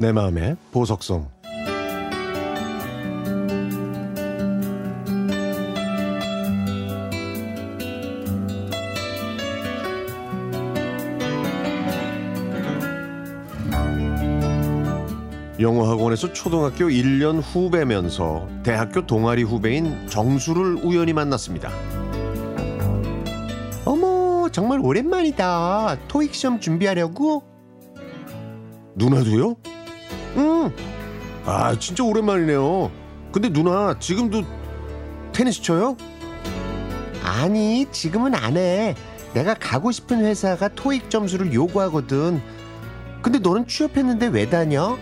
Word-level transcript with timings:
내 0.00 0.12
마음의 0.12 0.56
보석성 0.72 1.28
영어학원에서 15.60 16.32
초등학교 16.32 16.86
1년 16.86 17.42
후배면서 17.42 18.48
대학교 18.62 19.06
동아리 19.06 19.42
후배인 19.42 20.08
정수를 20.08 20.76
우연히 20.82 21.12
만났습니다. 21.12 21.68
어머, 23.84 24.48
정말 24.50 24.80
오랜만이다. 24.80 25.98
토익 26.08 26.34
시험 26.34 26.58
준비하려고? 26.58 27.42
누나도요? 28.94 29.56
응. 30.36 30.72
아, 31.44 31.76
진짜 31.78 32.04
오랜만이네요. 32.04 32.90
근데 33.32 33.48
누나, 33.48 33.98
지금도 33.98 34.42
테니스 35.32 35.62
쳐요? 35.62 35.96
아니, 37.22 37.86
지금은 37.90 38.34
안 38.34 38.56
해. 38.56 38.94
내가 39.34 39.54
가고 39.54 39.92
싶은 39.92 40.24
회사가 40.24 40.68
토익 40.68 41.08
점수를 41.10 41.52
요구하거든. 41.52 42.42
근데 43.22 43.38
너는 43.38 43.66
취업했는데 43.66 44.28
왜 44.28 44.48
다녀? 44.48 44.98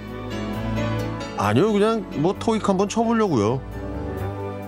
아니요, 1.36 1.72
그냥 1.72 2.04
뭐 2.16 2.34
토익 2.38 2.68
한번 2.68 2.88
쳐보려고요. 2.88 3.60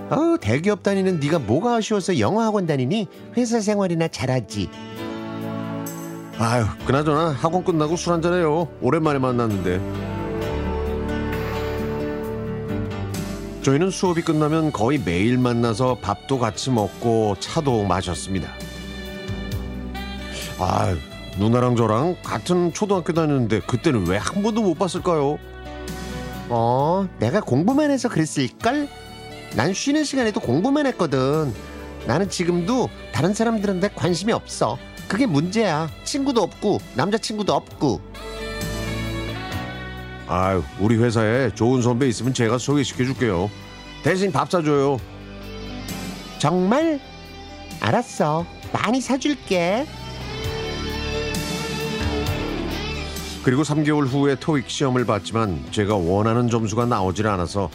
어우, 0.09 0.37
대기업 0.39 0.83
다니는 0.83 1.19
네가 1.19 1.39
뭐가 1.39 1.75
아쉬워서 1.75 2.19
영어 2.19 2.41
학원 2.41 2.65
다니니? 2.65 3.07
회사 3.37 3.59
생활이나 3.59 4.07
잘하지. 4.07 4.69
아유, 6.37 6.65
그나저나 6.85 7.29
학원 7.31 7.63
끝나고 7.63 7.95
술 7.95 8.13
한잔 8.13 8.33
해요. 8.33 8.67
오랜만에 8.81 9.19
만났는데. 9.19 10.20
저희는 13.63 13.91
수업이 13.91 14.21
끝나면 14.23 14.71
거의 14.71 14.97
매일 14.97 15.37
만나서 15.37 15.95
밥도 16.01 16.39
같이 16.39 16.71
먹고 16.71 17.35
차도 17.39 17.83
마셨습니다. 17.83 18.51
아, 20.57 20.95
누나랑 21.37 21.75
저랑 21.75 22.17
같은 22.23 22.73
초등학교 22.73 23.13
다녔는데 23.13 23.61
그때는 23.61 24.07
왜 24.07 24.17
한 24.17 24.41
번도 24.43 24.61
못 24.63 24.77
봤을까요? 24.77 25.37
어, 26.49 27.07
내가 27.19 27.39
공부만 27.41 27.91
해서 27.91 28.09
그랬을걸? 28.09 28.87
난 29.55 29.73
쉬는 29.73 30.03
시간에도 30.03 30.39
공부만 30.39 30.85
했거든. 30.87 31.53
나는 32.07 32.29
지금도 32.29 32.89
다른 33.13 33.33
사람들한테 33.33 33.89
관심이 33.89 34.33
없어. 34.33 34.77
그게 35.07 35.25
문제야. 35.25 35.89
친구도 36.03 36.41
없고, 36.41 36.79
남자친구도 36.95 37.53
없고. 37.53 38.01
아유, 40.33 40.63
우리 40.79 40.95
회사에 40.95 41.53
좋은 41.53 41.81
선배 41.81 42.07
있으면 42.07 42.33
제가 42.33 42.57
소개시켜 42.57 43.03
줄게요. 43.03 43.51
대신 44.01 44.31
밥 44.31 44.49
사줘요. 44.49 44.97
정말? 46.39 47.01
알았어. 47.81 48.45
많이 48.71 49.01
사줄게. 49.01 49.85
그리고 53.43 53.63
3개월 53.63 54.07
후에 54.07 54.35
토익 54.35 54.69
시험을 54.69 55.05
봤지만 55.05 55.65
제가 55.71 55.95
원하는 55.97 56.47
점수가 56.49 56.85
나오질 56.85 57.27
않아서 57.27 57.69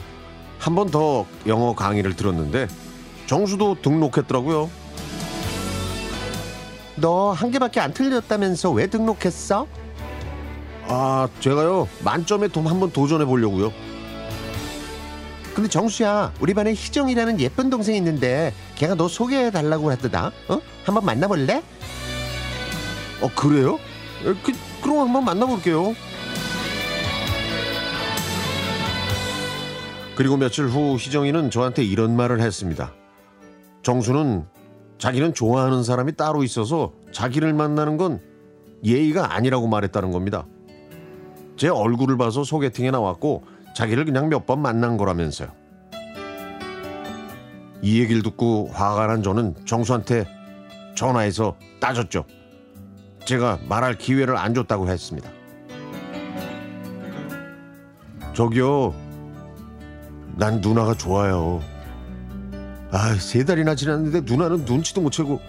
한 0.59 0.75
번 0.75 0.91
더 0.91 1.27
영어 1.47 1.75
강의를 1.75 2.17
들었는데 2.17 2.69
정수도 3.27 3.77
등록했더라고요. 3.83 4.71
너 6.97 7.33
한 7.35 7.51
개밖에 7.51 7.81
안 7.81 7.93
틀렸다면서 7.93 8.71
왜 8.71 8.87
등록했어? 8.87 9.67
아, 10.89 11.29
제가요 11.41 11.89
만점에 12.05 12.49
좀 12.49 12.67
한번 12.67 12.93
도전해 12.93 13.25
보려고요. 13.25 13.73
근데 15.55 15.69
정수야, 15.71 16.33
우리 16.41 16.53
반에 16.53 16.73
희정이라는 16.73 17.41
예쁜 17.41 17.71
동생이 17.71 17.97
있는데 17.99 18.53
걔가 18.75 18.95
너 18.95 19.09
소개해 19.09 19.51
달라고 19.51 19.91
하더다. 19.91 20.31
어? 20.49 20.61
한번 20.85 21.05
만나볼래? 21.05 21.63
어 23.23 23.31
그래요? 23.35 23.79
에, 24.25 24.35
그, 24.43 24.53
그럼 24.83 24.99
한번 24.99 25.25
만나볼게요. 25.25 25.95
그리고 30.15 30.37
며칠 30.37 30.67
후 30.67 30.97
희정이는 30.97 31.51
저한테 31.51 31.85
이런 31.85 32.17
말을 32.17 32.41
했습니다. 32.41 32.93
정수는 33.83 34.47
자기는 34.99 35.35
좋아하는 35.35 35.83
사람이 35.85 36.17
따로 36.17 36.43
있어서 36.43 36.93
자기를 37.13 37.53
만나는 37.55 37.97
건 37.97 38.21
예의가 38.85 39.35
아니라고 39.35 39.67
말했다는 39.69 40.11
겁니다. 40.11 40.47
제 41.57 41.69
얼굴을 41.69 42.17
봐서 42.17 42.45
소개팅에 42.45 42.91
나왔고 42.91 43.45
자기를 43.75 44.05
그냥 44.05 44.29
몇 44.29 44.47
번 44.47 44.61
만난 44.61 44.97
거라면서요. 44.97 45.49
이 47.83 48.01
얘기를 48.01 48.23
듣고 48.23 48.69
화가 48.73 49.07
난 49.07 49.23
저는 49.23 49.55
정수한테 49.65 50.27
전화해서 50.95 51.57
따졌죠. 51.81 52.25
제가 53.25 53.59
말할 53.69 53.99
기회를 53.99 54.37
안 54.37 54.55
줬다고 54.55 54.89
했습니다. 54.89 55.29
저기요, 58.35 58.95
난 60.37 60.61
누나가 60.61 60.95
좋아요. 60.95 61.61
아, 62.93 63.15
세 63.15 63.45
달이나 63.45 63.75
지났는데 63.75 64.21
누나는 64.31 64.65
눈치도 64.65 65.01
못 65.01 65.11
채고. 65.11 65.41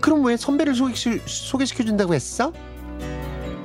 그럼 0.00 0.24
왜 0.24 0.36
선배를 0.36 0.74
소개시, 0.74 1.20
소개시켜준다고 1.26 2.14
했어? 2.14 2.52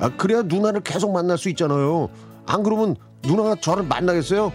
아, 0.00 0.10
그래야 0.16 0.42
누나를 0.42 0.80
계속 0.82 1.12
만날 1.12 1.38
수 1.38 1.48
있잖아요. 1.50 2.08
안 2.46 2.62
그러면 2.62 2.96
누나가 3.24 3.54
저를 3.60 3.84
만나겠어요? 3.84 4.52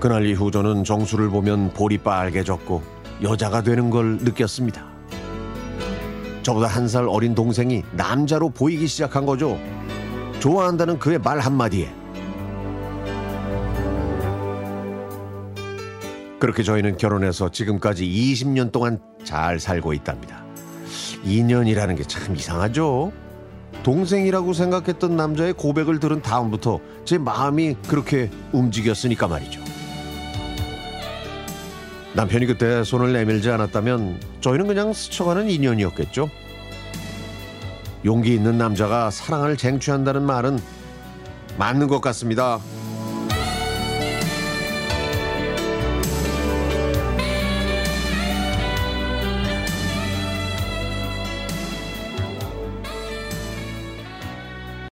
그날 0.00 0.26
이후 0.26 0.50
저는 0.50 0.84
정수를 0.84 1.28
보면 1.28 1.72
볼이 1.72 1.98
빨개졌고 1.98 2.82
여자가 3.22 3.62
되는 3.62 3.90
걸 3.90 4.18
느꼈습니다. 4.18 4.86
저보다 6.42 6.66
한 6.68 6.88
살 6.88 7.06
어린 7.08 7.34
동생이 7.34 7.82
남자로 7.92 8.50
보이기 8.50 8.86
시작한 8.86 9.26
거죠. 9.26 9.58
좋아한다는 10.40 10.98
그의 10.98 11.18
말 11.18 11.40
한마디에. 11.40 11.92
그렇게 16.38 16.62
저희는 16.62 16.96
결혼해서 16.96 17.50
지금까지 17.50 18.06
20년 18.06 18.70
동안 18.70 19.00
잘 19.24 19.58
살고 19.58 19.92
있답니다. 19.94 20.44
인연이라는 21.28 21.96
게 21.96 22.04
참 22.04 22.34
이상하죠? 22.36 23.12
동생이라고 23.82 24.52
생각했던 24.54 25.16
남자의 25.16 25.52
고백을 25.52 26.00
들은 26.00 26.22
다음부터 26.22 26.80
제 27.04 27.18
마음이 27.18 27.76
그렇게 27.86 28.30
움직였으니까 28.52 29.28
말이죠. 29.28 29.60
남편이 32.14 32.46
그때 32.46 32.82
손을 32.82 33.12
내밀지 33.12 33.50
않았다면 33.50 34.20
저희는 34.40 34.66
그냥 34.66 34.92
스쳐가는 34.92 35.48
인연이었겠죠. 35.48 36.28
용기 38.04 38.34
있는 38.34 38.58
남자가 38.58 39.10
사랑을 39.10 39.56
쟁취한다는 39.56 40.22
말은 40.22 40.58
맞는 41.58 41.88
것 41.88 42.00
같습니다. 42.00 42.58